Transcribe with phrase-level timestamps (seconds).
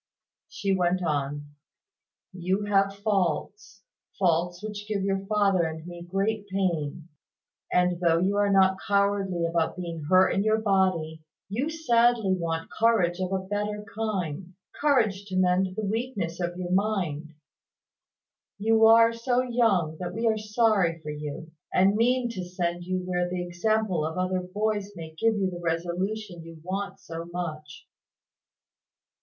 [0.49, 1.51] She went on
[2.33, 3.83] "You have faults,
[4.17, 7.07] faults which give your father and me great pain;
[7.71, 12.71] and though you are not cowardly about being hurt in your body, you sadly want
[12.71, 17.35] courage of a better kind, courage to mend the weakness of your mind.
[18.57, 23.03] You are so young that we are sorry for you, and mean to send you
[23.05, 27.85] where the example of other boys may give you the resolution you want so much."